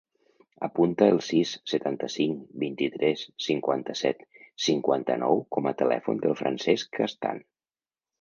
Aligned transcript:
Apunta 0.67 1.07
el 1.15 1.19
sis, 1.25 1.49
setanta-cinc, 1.73 2.39
vint-i-tres, 2.63 3.25
cinquanta-set, 3.47 4.23
cinquanta-nou 4.69 5.43
com 5.57 5.69
a 5.69 5.75
telèfon 5.83 6.23
del 6.25 6.35
Francesc 6.41 6.99
Castan. 7.01 7.43